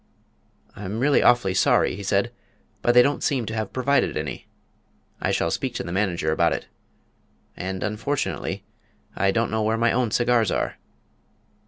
[0.75, 2.31] "I'm really awfully sorry," he said;
[2.81, 4.47] "but they don't seem to have provided any.
[5.21, 6.65] I shall speak to the manager about it.
[7.55, 8.63] And, unfortunately,
[9.15, 10.77] I don't know where my own cigars are."